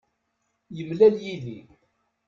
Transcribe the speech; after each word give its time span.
Yemlal 0.75 1.15
yid-i. 1.23 1.59